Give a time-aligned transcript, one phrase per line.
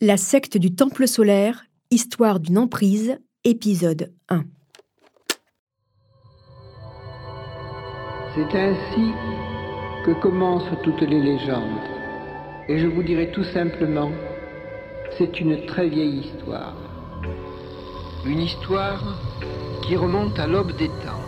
[0.00, 4.44] La secte du Temple solaire, histoire d'une emprise, épisode 1.
[8.32, 9.10] C'est ainsi
[10.06, 11.80] que commencent toutes les légendes.
[12.68, 14.12] Et je vous dirai tout simplement,
[15.18, 16.76] c'est une très vieille histoire.
[18.24, 19.20] Une histoire
[19.84, 21.24] qui remonte à l'aube des temps.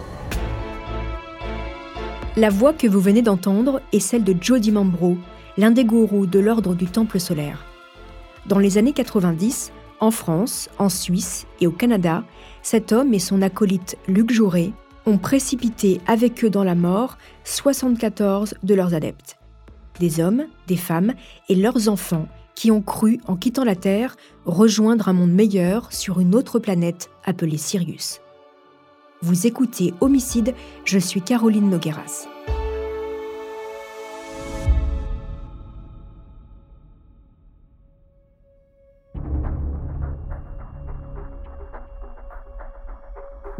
[2.36, 5.16] La voix que vous venez d'entendre est celle de Jody Mambro,
[5.56, 7.66] l'un des gourous de l'ordre du Temple solaire.
[8.46, 12.24] Dans les années 90, en France, en Suisse et au Canada,
[12.62, 14.72] cet homme et son acolyte Luc Jouret
[15.06, 19.36] ont précipité avec eux dans la mort 74 de leurs adeptes.
[19.98, 21.12] Des hommes, des femmes
[21.48, 26.20] et leurs enfants qui ont cru, en quittant la Terre, rejoindre un monde meilleur sur
[26.20, 28.20] une autre planète appelée Sirius.
[29.22, 30.54] Vous écoutez Homicide,
[30.84, 32.26] je suis Caroline Nogueras.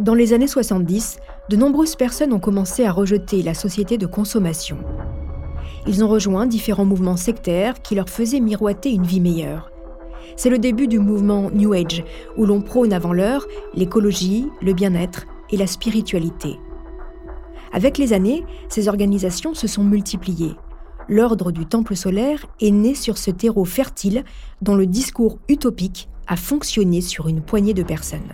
[0.00, 1.18] Dans les années 70,
[1.50, 4.78] de nombreuses personnes ont commencé à rejeter la société de consommation.
[5.86, 9.70] Ils ont rejoint différents mouvements sectaires qui leur faisaient miroiter une vie meilleure.
[10.36, 12.02] C'est le début du mouvement New Age,
[12.38, 16.58] où l'on prône avant l'heure l'écologie, le bien-être et la spiritualité.
[17.70, 20.54] Avec les années, ces organisations se sont multipliées.
[21.10, 24.24] L'ordre du Temple solaire est né sur ce terreau fertile
[24.62, 28.32] dont le discours utopique a fonctionné sur une poignée de personnes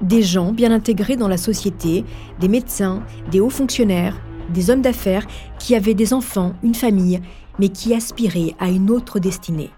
[0.00, 2.04] des gens bien intégrés dans la société,
[2.40, 4.20] des médecins, des hauts fonctionnaires,
[4.52, 5.26] des hommes d'affaires
[5.58, 7.20] qui avaient des enfants, une famille,
[7.58, 9.70] mais qui aspiraient à une autre destinée.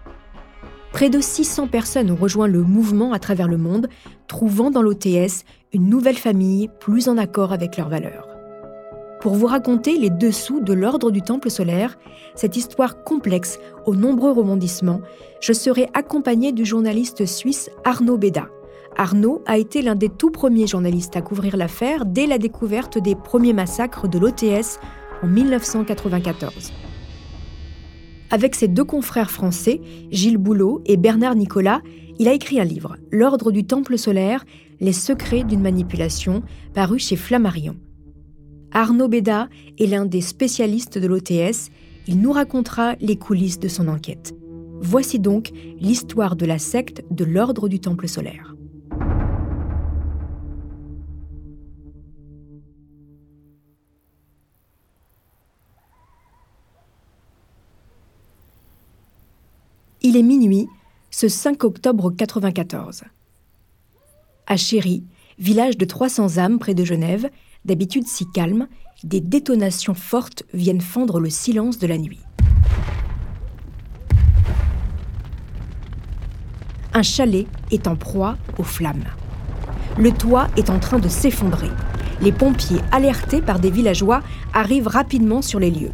[0.91, 3.87] Près de 600 personnes ont rejoint le mouvement à travers le monde,
[4.27, 8.27] trouvant dans l'OTS une nouvelle famille plus en accord avec leurs valeurs.
[9.19, 11.97] Pour vous raconter les dessous de l'ordre du Temple solaire,
[12.35, 15.01] cette histoire complexe aux nombreux rebondissements,
[15.41, 18.49] je serai accompagné du journaliste suisse Arnaud Beda.
[18.97, 23.15] Arnaud a été l'un des tout premiers journalistes à couvrir l'affaire dès la découverte des
[23.15, 24.79] premiers massacres de l'OTS
[25.23, 26.71] en 1994.
[28.29, 31.81] Avec ses deux confrères français, Gilles Boulot et Bernard Nicolas,
[32.19, 34.45] il a écrit un livre, L'Ordre du Temple solaire,
[34.79, 36.43] les secrets d'une manipulation,
[36.73, 37.75] paru chez Flammarion.
[38.71, 39.49] Arnaud Béda
[39.79, 41.69] est l'un des spécialistes de l'OTS,
[42.07, 44.33] il nous racontera les coulisses de son enquête.
[44.81, 48.52] Voici donc l'histoire de la secte de l'Ordre du Temple solaire.
[60.05, 60.67] Il est minuit,
[61.11, 63.03] ce 5 octobre 94.
[64.45, 65.05] À Chéry,
[65.39, 67.29] village de 300 âmes près de Genève,
[67.63, 68.67] d'habitude si calme,
[69.05, 72.19] des détonations fortes viennent fendre le silence de la nuit.
[76.93, 79.05] Un chalet est en proie aux flammes.
[79.97, 81.69] Le toit est en train de s'effondrer.
[82.19, 84.21] Les pompiers, alertés par des villageois,
[84.53, 85.93] arrivent rapidement sur les lieux.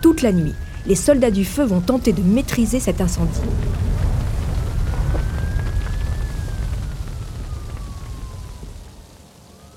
[0.00, 0.54] Toute la nuit,
[0.86, 3.40] les soldats du feu vont tenter de maîtriser cet incendie.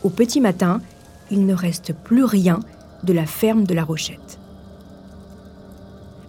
[0.03, 0.81] Au petit matin,
[1.31, 2.59] il ne reste plus rien
[3.03, 4.40] de la ferme de la Rochette.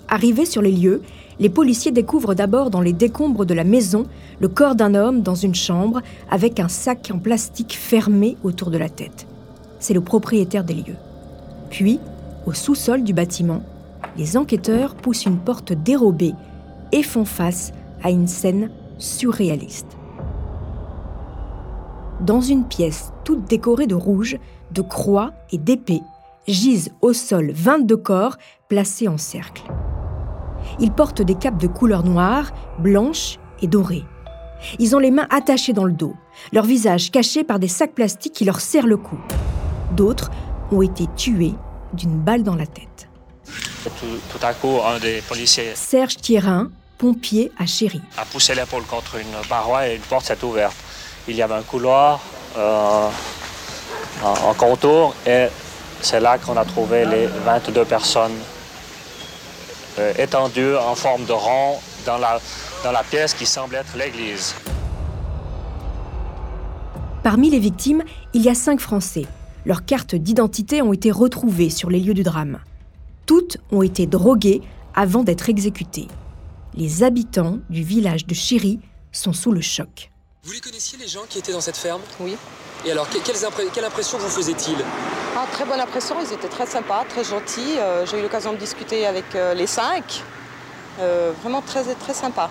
[0.08, 1.02] Arrivés sur les lieux,
[1.40, 4.06] les policiers découvrent d'abord dans les décombres de la maison
[4.40, 8.78] le corps d'un homme dans une chambre avec un sac en plastique fermé autour de
[8.78, 9.26] la tête.
[9.80, 10.96] C'est le propriétaire des lieux.
[11.70, 11.98] Puis,
[12.46, 13.62] au sous-sol du bâtiment,
[14.16, 16.34] les enquêteurs poussent une porte dérobée
[16.92, 19.96] et font face à une scène surréaliste.
[22.20, 24.38] Dans une pièce toute décorée de rouge,
[24.70, 26.02] de croix et d'épées,
[26.46, 28.36] gisent au sol 22 corps
[28.68, 29.64] placés en cercle.
[30.78, 34.04] Ils portent des capes de couleur noire, blanche et dorée.
[34.78, 36.14] Ils ont les mains attachées dans le dos,
[36.52, 39.18] leur visage caché par des sacs plastiques qui leur serrent le cou.
[39.96, 40.30] D'autres
[40.72, 41.54] ont été tués
[41.92, 43.08] d'une balle dans la tête.
[43.84, 45.72] Tout, à coup, un des policiers.
[45.74, 48.00] Serge Thierin, pompier à Chéry.
[48.16, 50.74] A poussé l'épaule contre une paroi et une porte s'est ouverte.
[51.28, 52.20] Il y avait un couloir
[52.56, 53.08] euh,
[54.22, 55.46] en, contour et
[56.00, 58.38] c'est là qu'on a trouvé les 22 personnes
[59.98, 62.40] euh, étendues en forme de rond dans la,
[62.82, 64.54] dans la pièce qui semble être l'église.
[67.22, 68.02] Parmi les victimes,
[68.34, 69.26] il y a cinq Français.
[69.64, 72.58] Leurs cartes d'identité ont été retrouvées sur les lieux du drame.
[73.26, 74.60] Toutes ont été droguées
[74.94, 76.08] avant d'être exécutées.
[76.74, 78.80] Les habitants du village de Chéry
[79.12, 80.10] sont sous le choc.
[80.42, 82.02] Vous les connaissiez les gens qui étaient dans cette ferme?
[82.20, 82.36] Oui.
[82.84, 84.84] Et alors, quelle impression vous faisaient-ils?
[85.36, 87.78] Ah, Très bonne impression, ils étaient très sympas, très gentils.
[87.78, 90.22] Euh, j'ai eu l'occasion de discuter avec euh, les cinq.
[91.42, 92.50] vraiment très, très sympa.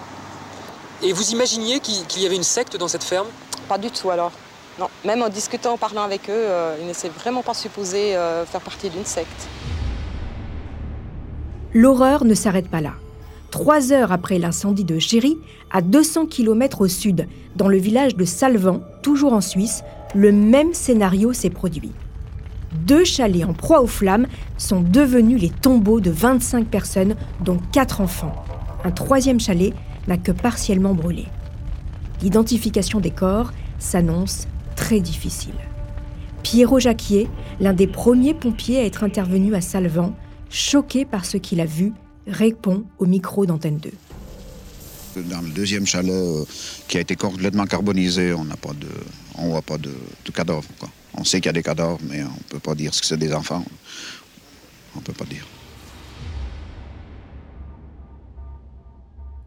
[1.03, 3.27] Et vous imaginiez qu'il y avait une secte dans cette ferme?
[3.69, 4.31] Pas du tout alors.
[4.79, 6.47] Non, même en discutant, en parlant avec eux,
[6.79, 8.13] ils n'étaient vraiment pas supposés
[8.47, 9.47] faire partie d'une secte.
[11.75, 12.93] L'horreur ne s'arrête pas là.
[13.49, 15.37] Trois heures après l'incendie de Chéry,
[15.71, 19.83] à 200 km au sud, dans le village de Salvan, toujours en Suisse,
[20.13, 21.91] le même scénario s'est produit.
[22.85, 24.27] Deux chalets en proie aux flammes
[24.57, 28.33] sont devenus les tombeaux de 25 personnes, dont quatre enfants.
[28.83, 29.73] Un troisième chalet
[30.07, 31.25] n'a que partiellement brûlé.
[32.21, 35.55] L'identification des corps s'annonce très difficile.
[36.41, 37.29] Pierrot Jacquier,
[37.59, 40.13] l'un des premiers pompiers à être intervenu à Salvan,
[40.53, 41.91] choqué par ce qu'il a vu,
[42.27, 43.91] répond au micro d'Antenne 2.
[45.23, 46.45] Dans le deuxième chalet euh,
[46.87, 48.87] qui a été complètement carbonisé, on n'a pas de,
[49.37, 49.91] on voit pas de,
[50.33, 50.63] cadavres.
[51.15, 53.17] On sait qu'il y a des cadavres, mais on ne peut pas dire que c'est
[53.17, 53.63] des enfants.
[54.95, 55.45] On ne peut pas dire.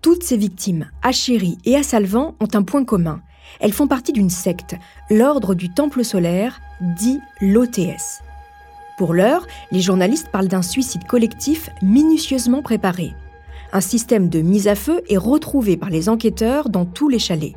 [0.03, 3.23] Toutes ces victimes, à Chéry et à Salvan, ont un point commun.
[3.59, 4.77] Elles font partie d'une secte,
[5.11, 8.26] l'Ordre du Temple solaire, dit l'OTS.
[8.97, 13.13] Pour l'heure, les journalistes parlent d'un suicide collectif minutieusement préparé.
[13.73, 17.57] Un système de mise à feu est retrouvé par les enquêteurs dans tous les chalets.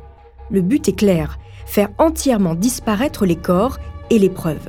[0.50, 3.78] Le but est clair, faire entièrement disparaître les corps
[4.10, 4.68] et les preuves.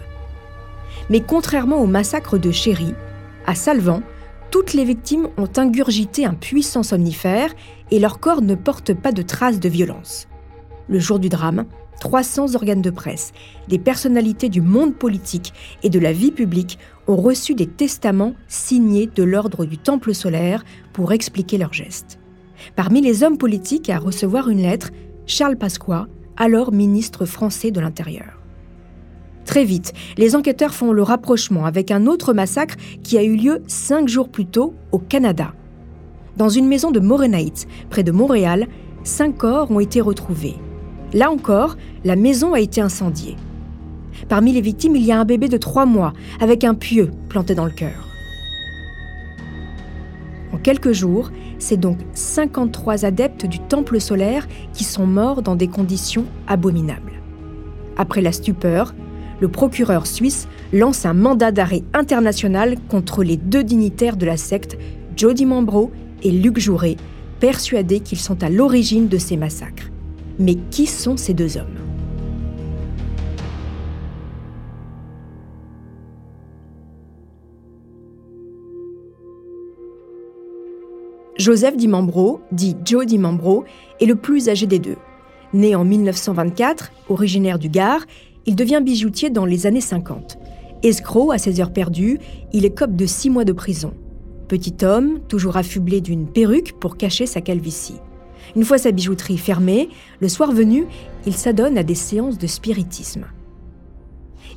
[1.09, 2.93] Mais contrairement au massacre de Chéry,
[3.45, 4.01] à Salvan,
[4.49, 7.53] toutes les victimes ont ingurgité un puissant somnifère
[7.89, 10.27] et leurs corps ne portent pas de traces de violence.
[10.87, 11.65] Le jour du drame,
[12.01, 13.31] 300 organes de presse,
[13.69, 15.53] des personnalités du monde politique
[15.83, 20.65] et de la vie publique ont reçu des testaments signés de l'ordre du Temple solaire
[20.93, 22.19] pour expliquer leurs gestes.
[22.75, 24.89] Parmi les hommes politiques à recevoir une lettre,
[25.27, 26.07] Charles Pasqua,
[26.37, 28.41] alors ministre français de l'Intérieur.
[29.45, 33.61] Très vite, les enquêteurs font le rapprochement avec un autre massacre qui a eu lieu
[33.67, 35.53] cinq jours plus tôt au Canada.
[36.35, 38.67] Dans une maison de Morenaït, près de Montréal,
[39.03, 40.55] cinq corps ont été retrouvés.
[41.13, 43.35] Là encore, la maison a été incendiée.
[44.29, 47.53] Parmi les victimes, il y a un bébé de trois mois avec un pieu planté
[47.53, 48.07] dans le cœur.
[50.53, 55.67] En quelques jours, c'est donc 53 adeptes du temple solaire qui sont morts dans des
[55.67, 57.21] conditions abominables.
[57.97, 58.93] Après la stupeur,
[59.39, 64.77] le procureur suisse lance un mandat d'arrêt international contre les deux dignitaires de la secte,
[65.17, 65.91] Jody Mambro
[66.23, 66.95] et Luc Jouret,
[67.39, 69.90] persuadés qu'ils sont à l'origine de ces massacres.
[70.41, 71.77] Mais qui sont ces deux hommes?
[81.37, 83.65] Joseph Dimambro, dit Joe Dimambro,
[83.99, 84.97] est le plus âgé des deux.
[85.53, 88.07] Né en 1924, originaire du Gard,
[88.47, 90.39] il devient bijoutier dans les années 50.
[90.81, 92.17] Escroc à ses heures perdues,
[92.51, 93.93] il écope de six mois de prison.
[94.47, 97.99] Petit homme, toujours affublé d'une perruque pour cacher sa calvitie.
[98.55, 99.89] Une fois sa bijouterie fermée,
[100.19, 100.85] le soir venu,
[101.25, 103.25] il s'adonne à des séances de spiritisme.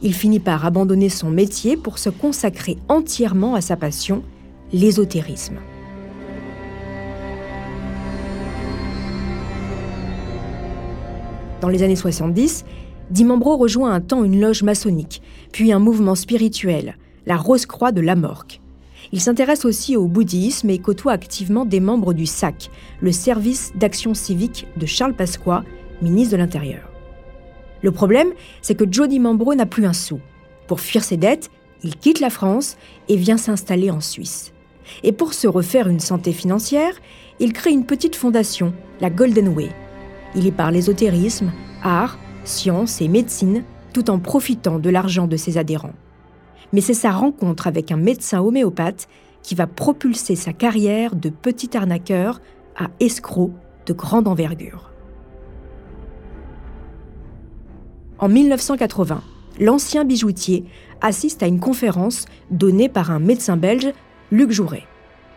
[0.03, 4.23] Il finit par abandonner son métier pour se consacrer entièrement à sa passion,
[4.73, 5.59] l'ésotérisme.
[11.61, 12.65] Dans les années 70,
[13.11, 16.97] Dimambro rejoint un temps une loge maçonnique, puis un mouvement spirituel,
[17.27, 18.61] la Rose-Croix de Lamorque.
[19.13, 22.71] Il s'intéresse aussi au bouddhisme et côtoie activement des membres du SAC,
[23.01, 25.65] le service d'action civique de Charles Pasqua,
[26.03, 26.91] ministre de l'Intérieur.
[27.83, 28.33] Le problème,
[28.63, 30.21] c'est que Jody Mambro n'a plus un sou.
[30.67, 31.51] Pour fuir ses dettes,
[31.83, 32.77] il quitte la France
[33.09, 34.53] et vient s'installer en Suisse.
[35.03, 36.95] Et pour se refaire une santé financière,
[37.41, 39.71] il crée une petite fondation, la Golden Way.
[40.35, 45.59] Il y parle l'ésotérisme, art, science et médecine, tout en profitant de l'argent de ses
[45.59, 45.95] adhérents
[46.75, 49.07] mais c'est sa rencontre avec un médecin homéopathe
[49.45, 52.41] qui va propulser sa carrière de petit arnaqueur
[52.77, 53.53] à escroc
[53.87, 54.91] de grande envergure.
[58.19, 59.23] En 1980,
[59.61, 60.65] l'ancien bijoutier
[61.01, 63.93] assiste à une conférence donnée par un médecin belge,
[64.33, 64.85] Luc Jouret.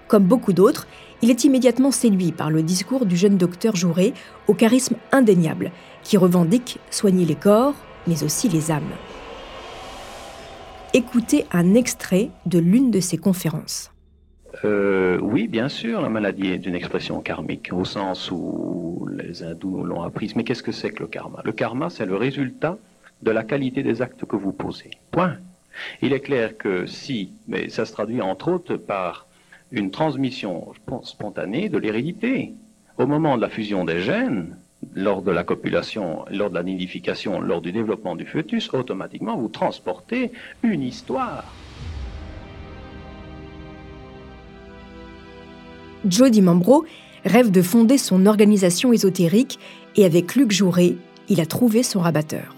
[0.08, 0.88] Comme beaucoup d'autres,
[1.22, 4.13] il est immédiatement séduit par le discours du jeune docteur Jouret
[4.48, 7.75] au charisme indéniable, qui revendique soigner les corps,
[8.08, 8.82] mais aussi les âmes.
[10.97, 13.91] Écoutez un extrait de l'une de ses conférences.
[14.65, 19.83] Euh, oui, bien sûr, la maladie est une expression karmique, au sens où les hindous
[19.83, 20.35] l'ont apprise.
[20.35, 21.43] Mais qu'est-ce que c'est que le karma?
[21.45, 22.79] Le karma, c'est le résultat
[23.21, 24.89] de la qualité des actes que vous posez.
[25.11, 25.37] Point.
[26.01, 29.27] Il est clair que si, mais ça se traduit entre autres par
[29.71, 30.73] une transmission
[31.03, 32.55] spontanée de l'hérédité.
[32.97, 34.57] Au moment de la fusion des gènes,
[34.94, 39.50] lors de la copulation, lors de la nidification, lors du développement du fœtus, automatiquement vous
[39.50, 40.32] transportez
[40.63, 41.44] une histoire.
[46.08, 46.86] Jody Mambro
[47.25, 49.60] rêve de fonder son organisation ésotérique
[49.96, 50.96] et avec Luc Jouret,
[51.29, 52.56] il a trouvé son rabatteur.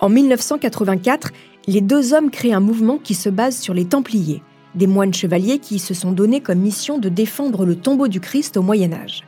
[0.00, 1.30] En 1984,
[1.66, 4.42] les deux hommes créent un mouvement qui se base sur les Templiers,
[4.74, 8.56] des moines chevaliers qui se sont donnés comme mission de défendre le tombeau du Christ
[8.56, 9.24] au Moyen Âge.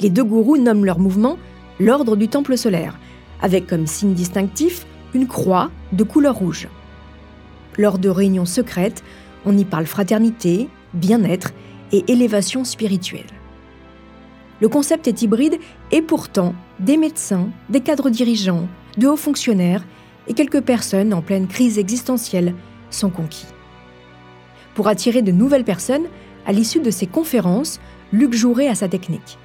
[0.00, 1.38] Les deux gourous nomment leur mouvement
[1.80, 2.98] l'Ordre du Temple solaire,
[3.40, 6.68] avec comme signe distinctif une croix de couleur rouge.
[7.78, 9.02] Lors de réunions secrètes,
[9.44, 11.52] on y parle fraternité, bien-être
[11.92, 13.26] et élévation spirituelle.
[14.60, 15.58] Le concept est hybride
[15.90, 19.84] et pourtant, des médecins, des cadres dirigeants, de hauts fonctionnaires
[20.28, 22.54] et quelques personnes en pleine crise existentielle
[22.90, 23.46] sont conquis.
[24.74, 26.06] Pour attirer de nouvelles personnes,
[26.46, 27.80] à l'issue de ces conférences,
[28.12, 29.38] Luc jouerait à sa technique.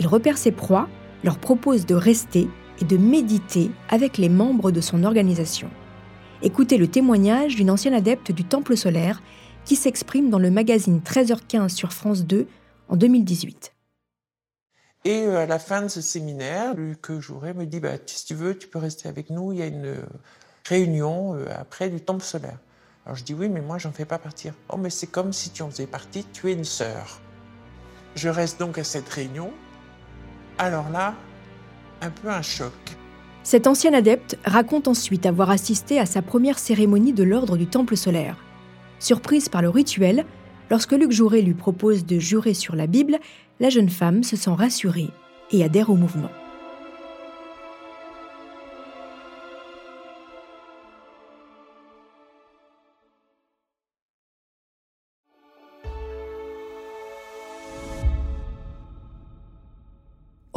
[0.00, 0.88] Il repère ses proies,
[1.24, 2.48] leur propose de rester
[2.80, 5.70] et de méditer avec les membres de son organisation.
[6.42, 9.20] Écoutez le témoignage d'une ancienne adepte du Temple solaire
[9.64, 12.46] qui s'exprime dans le magazine 13h15 sur France 2
[12.88, 13.74] en 2018.
[15.04, 18.34] Et euh, à la fin de ce séminaire, Luc Jouret me dit bah, Si tu
[18.34, 20.06] veux, tu peux rester avec nous, il y a une euh,
[20.64, 22.58] réunion euh, après du Temple solaire.
[23.04, 24.54] Alors je dis Oui, mais moi, j'en fais pas partir.
[24.68, 27.20] Oh, mais c'est comme si tu en faisais partie, tu es une sœur.
[28.14, 29.52] Je reste donc à cette réunion.
[30.58, 31.14] Alors là,
[32.02, 32.72] un peu un choc.
[33.44, 37.96] Cet ancien adepte raconte ensuite avoir assisté à sa première cérémonie de l'ordre du Temple
[37.96, 38.36] solaire.
[38.98, 40.26] Surprise par le rituel,
[40.70, 43.18] lorsque Luc Jouret lui propose de jurer sur la Bible,
[43.60, 45.10] la jeune femme se sent rassurée
[45.50, 46.30] et adhère au mouvement.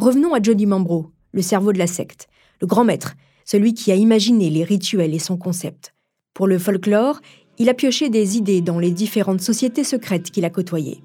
[0.01, 2.27] Revenons à Jody Mambro, le cerveau de la secte,
[2.59, 3.13] le grand maître,
[3.45, 5.93] celui qui a imaginé les rituels et son concept.
[6.33, 7.21] Pour le folklore,
[7.59, 11.03] il a pioché des idées dans les différentes sociétés secrètes qu'il a côtoyées.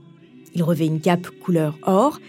[0.54, 2.20] Il revêt une cape couleur or,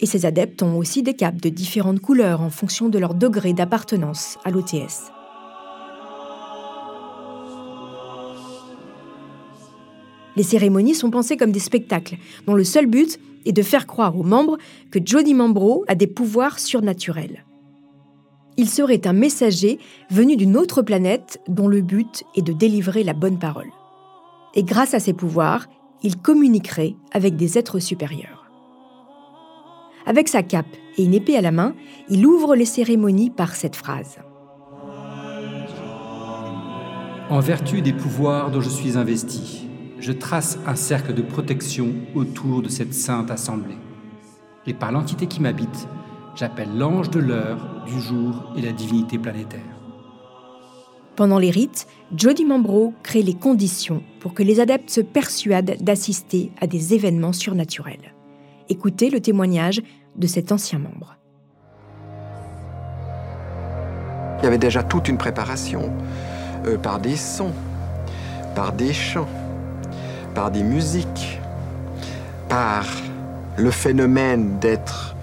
[0.00, 3.52] et ses adeptes ont aussi des capes de différentes couleurs en fonction de leur degré
[3.52, 5.12] d'appartenance à l'OTS.
[10.34, 12.16] Les cérémonies sont pensées comme des spectacles,
[12.48, 14.58] dont le seul but est de faire croire aux membres
[14.90, 17.44] que Jody Mambro a des pouvoirs surnaturels.
[18.56, 19.78] Il serait un messager
[20.10, 23.70] venu d'une autre planète dont le but est de délivrer la bonne parole.
[24.54, 25.66] Et grâce à ses pouvoirs,
[26.02, 28.50] il communiquerait avec des êtres supérieurs.
[30.04, 30.66] Avec sa cape
[30.98, 31.74] et une épée à la main,
[32.08, 34.18] il ouvre les cérémonies par cette phrase.
[37.30, 39.68] En vertu des pouvoirs dont je suis investi,
[40.02, 43.78] je trace un cercle de protection autour de cette sainte assemblée.
[44.66, 45.86] Et par l'entité qui m'habite,
[46.34, 49.60] j'appelle l'ange de l'heure, du jour et la divinité planétaire.
[51.14, 56.50] Pendant les rites, Jody Mambro crée les conditions pour que les adeptes se persuadent d'assister
[56.60, 58.14] à des événements surnaturels.
[58.68, 59.82] Écoutez le témoignage
[60.16, 61.16] de cet ancien membre.
[64.40, 65.92] Il y avait déjà toute une préparation
[66.66, 67.52] euh, par des sons,
[68.56, 69.28] par des chants,
[70.34, 71.40] par des musiques,
[72.48, 72.84] par
[73.56, 75.14] le phénomène d'être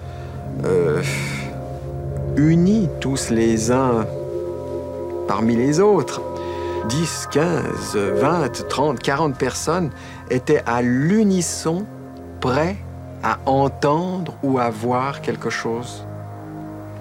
[0.64, 1.02] euh,
[2.36, 4.06] unis tous les uns
[5.26, 6.22] parmi les autres.
[6.88, 9.90] 10, 15, 20, 30, 40 personnes
[10.30, 11.84] étaient à l'unisson
[12.40, 12.76] prêts
[13.22, 16.06] à entendre ou à voir quelque chose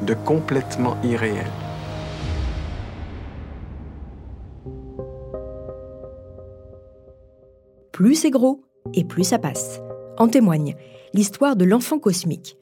[0.01, 1.47] de complètement irréel.
[7.99, 8.61] Plus c'est gros
[8.93, 9.81] et plus ça passe.
[10.17, 10.77] En témoigne
[11.13, 12.57] l'histoire de l'enfant cosmique.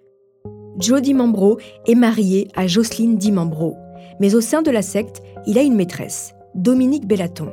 [0.79, 3.75] Jody Mambro est marié à Jocelyne Dimambro,
[4.19, 7.51] mais au sein de la secte, il a une maîtresse, Dominique Bellaton.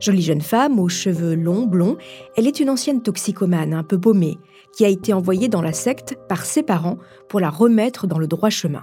[0.00, 1.98] Jolie jeune femme aux cheveux longs, blonds,
[2.36, 4.36] elle est une ancienne toxicomane un peu paumée,
[4.76, 8.26] qui a été envoyée dans la secte par ses parents pour la remettre dans le
[8.26, 8.82] droit chemin.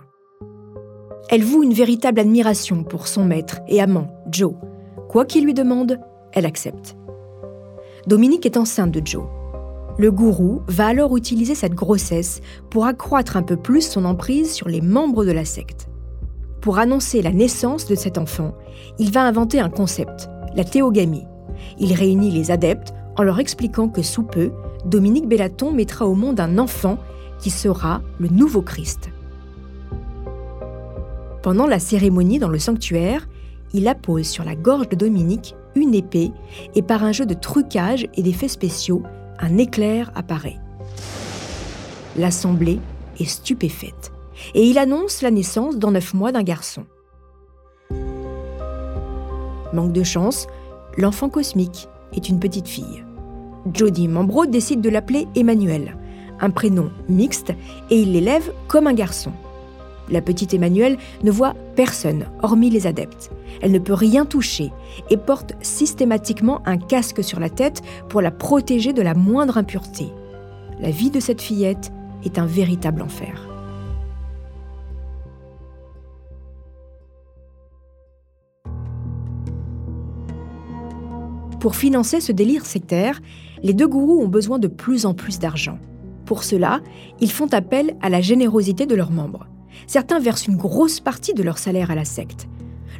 [1.29, 4.53] Elle voue une véritable admiration pour son maître et amant, Joe.
[5.09, 5.99] Quoi qu'il lui demande,
[6.31, 6.96] elle accepte.
[8.07, 9.25] Dominique est enceinte de Joe.
[9.97, 14.69] Le gourou va alors utiliser cette grossesse pour accroître un peu plus son emprise sur
[14.69, 15.89] les membres de la secte.
[16.61, 18.53] Pour annoncer la naissance de cet enfant,
[18.97, 21.25] il va inventer un concept, la théogamie.
[21.79, 24.53] Il réunit les adeptes en leur expliquant que sous peu,
[24.85, 26.97] Dominique Bellaton mettra au monde un enfant
[27.39, 29.09] qui sera le nouveau Christ.
[31.43, 33.27] Pendant la cérémonie dans le sanctuaire,
[33.73, 36.31] il appose sur la gorge de Dominique une épée
[36.75, 39.03] et par un jeu de trucage et d'effets spéciaux,
[39.39, 40.57] un éclair apparaît.
[42.17, 42.79] L'assemblée
[43.19, 44.11] est stupéfaite
[44.53, 46.85] et il annonce la naissance dans neuf mois d'un garçon.
[49.73, 50.47] Manque de chance,
[50.97, 53.03] l'enfant cosmique est une petite fille.
[53.73, 55.97] Jody Mambro décide de l'appeler Emmanuel,
[56.39, 57.51] un prénom mixte,
[57.89, 59.33] et il l'élève comme un garçon.
[60.09, 63.29] La petite Emmanuelle ne voit personne, hormis les adeptes.
[63.61, 64.71] Elle ne peut rien toucher
[65.09, 70.07] et porte systématiquement un casque sur la tête pour la protéger de la moindre impureté.
[70.79, 71.91] La vie de cette fillette
[72.23, 73.47] est un véritable enfer.
[81.59, 83.19] Pour financer ce délire sectaire,
[83.63, 85.79] les deux gourous ont besoin de plus en plus d'argent.
[86.25, 86.81] Pour cela,
[87.19, 89.47] ils font appel à la générosité de leurs membres.
[89.85, 92.47] Certains versent une grosse partie de leur salaire à la secte.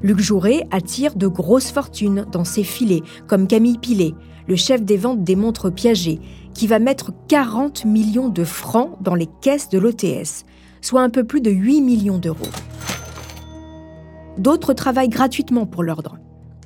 [0.04, 4.14] Luc Jouret attire de grosses fortunes dans ses filets, comme Camille Pilet,
[4.48, 6.20] le chef des ventes des montres Piaget,
[6.54, 10.46] qui va mettre 40 millions de francs dans les caisses de l'OTS,
[10.82, 12.38] soit un peu plus de 8 millions d'euros.
[14.38, 16.18] D'autres travaillent gratuitement pour l'ordre.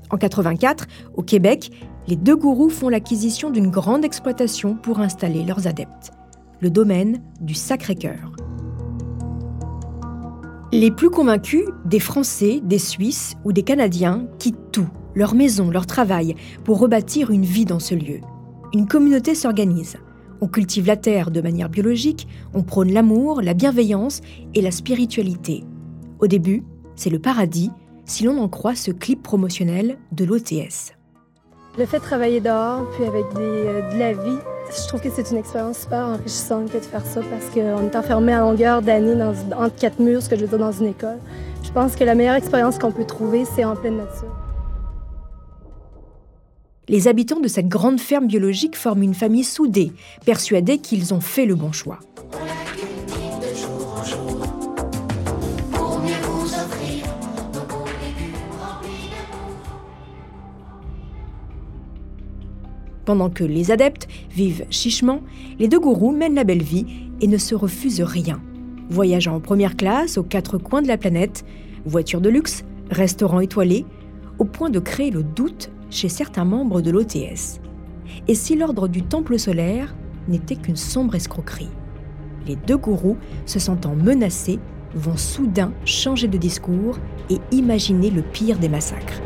[0.10, 1.72] En 84, au Québec,
[2.08, 6.12] les deux gourous font l'acquisition d'une grande exploitation pour installer leurs adeptes,
[6.60, 8.34] le domaine du Sacré-Cœur.
[10.74, 15.86] Les plus convaincus, des Français, des Suisses ou des Canadiens, quittent tout, leur maison, leur
[15.86, 18.22] travail, pour rebâtir une vie dans ce lieu.
[18.74, 19.98] Une communauté s'organise.
[20.40, 24.22] On cultive la terre de manière biologique, on prône l'amour, la bienveillance
[24.54, 25.66] et la spiritualité.
[26.20, 26.64] Au début,
[26.96, 27.70] c'est le paradis,
[28.06, 30.94] si l'on en croit ce clip promotionnel de l'OTS.
[31.78, 34.38] Le fait de travailler dehors, puis avec euh, de la vie,
[34.70, 38.34] je trouve que c'est une expérience super enrichissante de faire ça parce qu'on est enfermé
[38.34, 41.20] à longueur d'année entre quatre murs, ce que je veux dire dans une école.
[41.64, 44.36] Je pense que la meilleure expérience qu'on peut trouver, c'est en pleine nature.
[46.90, 49.94] Les habitants de cette grande ferme biologique forment une famille soudée,
[50.26, 52.00] persuadés qu'ils ont fait le bon choix.
[63.12, 65.20] Pendant que les adeptes vivent chichement,
[65.60, 66.86] les deux gourous mènent la belle vie
[67.20, 68.42] et ne se refusent rien.
[68.90, 71.44] Voyageant en première classe aux quatre coins de la planète,
[71.86, 73.86] voitures de luxe, restaurants étoilés,
[74.40, 77.60] au point de créer le doute chez certains membres de l'OTS.
[78.30, 79.94] Et si l'ordre du Temple solaire
[80.30, 81.68] n'était qu'une sombre escroquerie?
[82.48, 84.60] Les deux gourous, se sentant menacés,
[84.96, 86.98] vont soudain changer de discours
[87.30, 89.22] et imaginer le pire des massacres.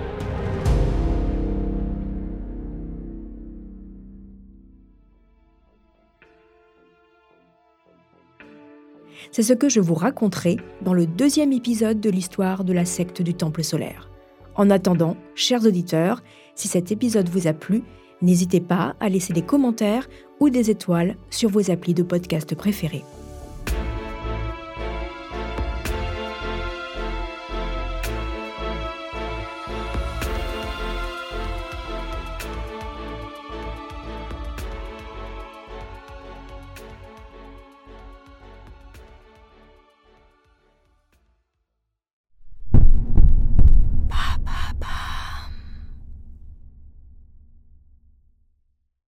[9.36, 13.22] C'est ce que je vous raconterai dans le deuxième épisode de l'histoire de la secte
[13.22, 14.10] du Temple solaire.
[14.56, 16.24] En attendant, chers auditeurs,
[16.56, 17.84] si cet épisode vous a plu,
[18.22, 20.08] n'hésitez pas à laisser des commentaires
[20.40, 23.04] ou des étoiles sur vos applis de podcast préférés.